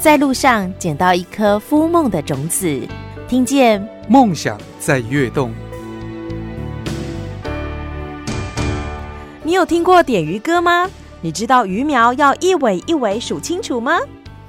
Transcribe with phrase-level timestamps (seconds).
[0.00, 2.88] 在路上捡到一颗孵梦的种子，
[3.28, 5.52] 听见梦想在跃动。
[9.42, 10.88] 你有听过点鱼歌吗？
[11.20, 13.98] 你知道鱼苗要一尾一尾数清楚吗？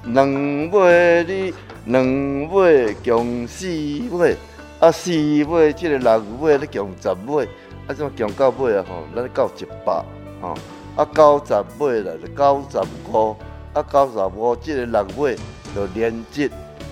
[0.06, 0.26] 两
[0.72, 3.68] 尾你两尾共四
[4.10, 4.38] 尾，
[4.80, 7.44] 啊四尾即个六尾咧共十尾，
[7.88, 10.06] 啊怎共到尾啊吼，咱到一百
[10.42, 10.56] 吼，
[10.96, 12.78] 啊九十尾啦就九十
[13.12, 13.36] 五，
[13.74, 15.36] 啊九十五即个六尾
[15.74, 16.50] 就连接，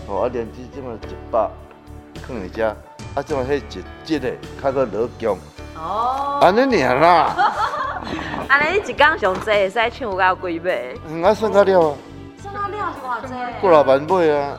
[0.08, 1.50] 吼啊连接即么一百，
[2.26, 2.70] 放伫遮，
[3.16, 4.32] 啊即么迄一节的
[4.64, 5.38] 较搁落强，
[5.76, 7.36] 哦，安尼尔啦。
[8.48, 10.98] 安尼一工上济会使唱有到几尾？
[11.08, 11.96] 嗯，啊算到了啊。
[12.42, 13.34] 算到了是偌济？
[13.60, 14.58] 过六万尾啊。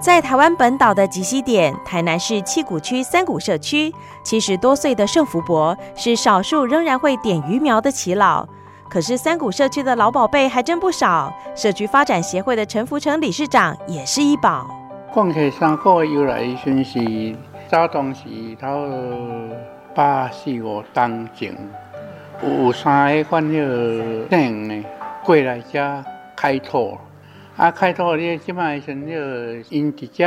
[0.00, 3.92] 在台湾本岛的极西点，台南市七股区三股社区，
[4.22, 8.46] 七十多岁的盛福伯是少数仍然会点鱼苗的耆老。
[8.90, 14.66] 可是三股社区的老宝贝还真不少，社区发展协会的陈福成理事长也是一宝。
[15.12, 16.98] 况且三股由来算是
[17.68, 18.24] 早当时
[18.60, 18.68] 头
[19.94, 21.56] 八四五当前。
[22.42, 24.84] 有三个款个店呢，
[25.22, 26.98] 过来遮开拓，
[27.56, 30.24] 啊开拓咧，即摆像个因伫遮，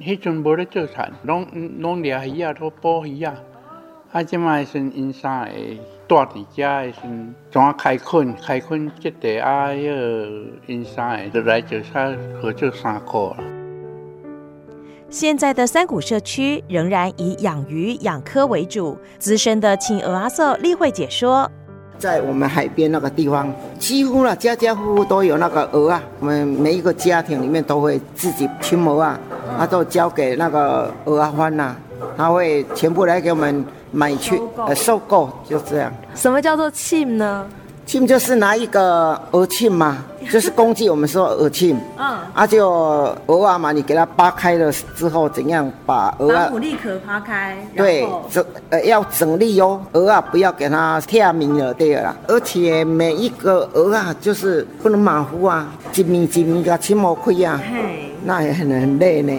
[0.00, 1.46] 迄阵无咧做产，拢
[1.78, 3.32] 拢掠鱼啊，都捕鱼啊，
[4.12, 5.52] 啊即摆像因三个
[6.06, 6.98] 住伫遮诶时，
[7.50, 13.18] 怎开垦开垦即地啊，迄个因三个就来做啥合作三块。
[15.08, 18.98] 现在的三股社区仍然以养鱼养科为主。
[19.18, 21.50] 资深的青鹅阿瑟例会解说，
[21.96, 26.02] 在我们海边那个地方，几乎了家家户户都有那个鹅啊。
[26.20, 29.18] 我们每一个家庭里面都会自己群鹅啊，
[29.56, 31.74] 他都交给那个鹅啊欢呐，
[32.16, 35.92] 他会全部来给我们买去呃收购，就这样。
[36.14, 37.46] 什么叫做庆呢？
[37.84, 39.98] 庆就是拿一个鹅庆嘛，
[40.30, 41.76] 就是公鸡，我们说鹅庆。
[41.98, 42.16] 嗯。
[42.32, 42.70] 啊，就
[43.26, 46.48] 鹅啊嘛，你给它扒开了之后，怎样把鹅啊？
[46.48, 47.58] 把牡蛎壳扒开。
[47.76, 52.16] 对，整呃要整粒哦，鹅啊不要给它跳明了对了。
[52.28, 57.60] 而且每一个鹅啊，就是不能马虎啊，一米一米个切毛亏啊。
[58.24, 59.32] 那也很很累呢。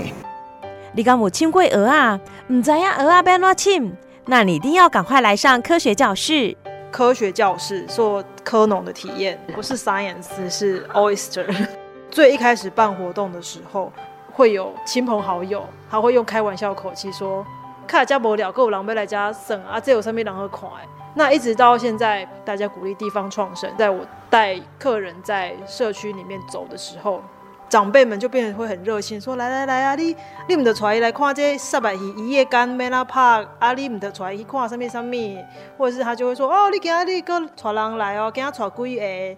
[0.95, 2.19] 你刚母亲过鹅啊？
[2.49, 3.97] 唔知呀，鹅啊变哪庆？
[4.27, 6.55] 那你一定要赶快来上科学教室。
[6.91, 11.47] 科学教室做科农的体验，不是 science，是 oyster。
[12.11, 13.91] 最一开始办活动的时候，
[14.31, 17.43] 会有亲朋好友，他会用开玩笑口气说
[17.87, 20.71] ：“看家无聊，够狼狈来家省啊，这有上面狼和款。”
[21.15, 27.23] 那一直到现在，大家鼓励地方创生，在我带客人在社区里面走的时候。
[27.69, 30.15] 长辈们就变得会很热心，说来来来啊，你
[30.47, 35.47] 你们得出来来看这三百鱼一夜干没啦怕啊，你们得出来去看上面上面，
[35.77, 39.37] 或者是他就会说哦，你今日个带人来哦，今日带几个，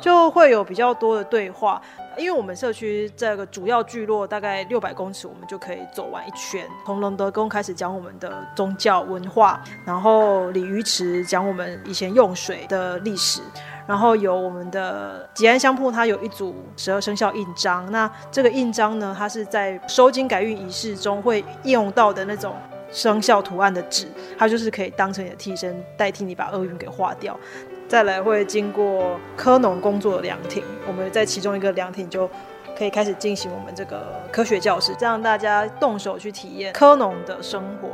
[0.00, 1.80] 就会有比较多的对话。
[2.16, 6.64] 因为我们社区这个主要聚落大概六百公尺，我们就可以走完一圈。
[6.86, 13.40] 从龙德宫开始讲我们的宗教文化，然后鲤鱼池讲我们以前用水的历史。
[13.86, 17.90] 然后有我们的吉安香铺，它有一组十二生肖印章。
[17.92, 22.54] 那这个印章呢，它是在收金改运仪式中会用到的那种
[22.90, 24.06] 生肖图案的纸，
[24.38, 27.38] 它就是可以当成你的替身，代替你把厄运给化掉。
[27.86, 32.28] 再来会经过科农工作的凉亭，我们在其中一个凉亭就
[32.76, 37.88] 可以开始进行我们这个科学教室，这样大家动手去体验科农的生活。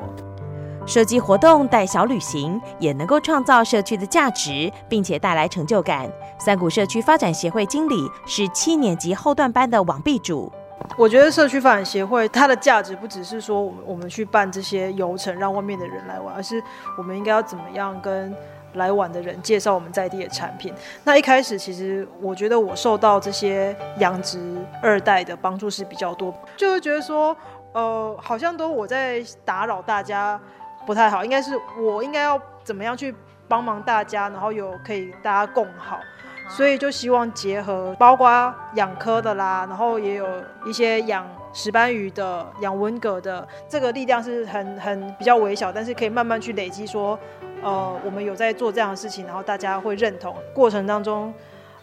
[0.87, 6.11] 设计活动带小旅行，也能够创造社区的价值，并且带来成就感。
[6.39, 10.51] 三股社区发展协会经理是七年级后段班的王碧主。
[10.97, 16.61] 我觉得社区发展协会它的价值不只是说我们我们去办这些游程让外面的人来玩，而是
[16.97, 18.35] 我们应该要怎么样跟
[18.73, 20.75] 来玩的人介绍我们在地的产品。
[21.05, 27.37] 那一开始其实我觉得我受到这些养殖二代的帮助是比较多，就会觉得说
[27.75, 30.41] 呃好像都我在打扰大家。
[30.87, 33.15] 不太好，应该是我应该要怎么样去
[33.47, 36.01] 帮忙大家，然后有可以大家共好，
[36.49, 40.27] 所以就希望结合，包括养科的啦，然后也有
[40.65, 47.19] 一些养石斑鱼的、养文蛤的，这个力量是很很比较微小，但是可以慢慢去累积，说
[47.63, 50.35] 呃我们有在做这样的事情，然后大家会认同。
[50.55, 51.33] 过程当中，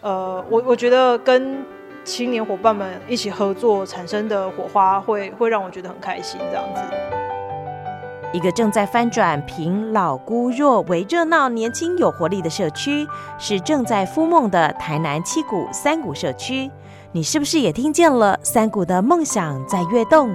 [0.00, 1.64] 呃我我觉得跟
[2.04, 7.07] 青年伙伴们一起合作产生的火花，会会让我觉得很开心，这样子。
[8.30, 13.06] 一个正在翻转凭老孤弱为热闹、年轻有活力的社区，
[13.38, 16.70] 是正在孵梦的台南七股三股社区。
[17.10, 20.30] 你是不是也听见了三股的梦想在跃动？